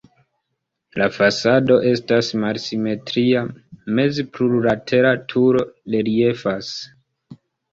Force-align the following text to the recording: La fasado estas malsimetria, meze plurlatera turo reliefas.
La 1.01 1.07
fasado 1.17 1.75
estas 1.89 2.31
malsimetria, 2.45 3.43
meze 3.99 4.27
plurlatera 4.39 5.13
turo 5.35 5.63
reliefas. 5.97 6.73